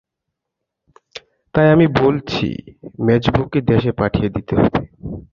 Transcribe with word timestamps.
তাই 1.55 1.67
আমি 1.69 1.87
বলছি, 2.01 2.47
মেজোবউকে 2.99 3.59
দেশে 3.61 3.91
পাঠিয়ে 3.91 4.29
দিতে 4.29 4.53
হবে। 4.55 4.81